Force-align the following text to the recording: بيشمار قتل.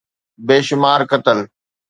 بيشمار 0.47 0.99
قتل. 1.11 1.39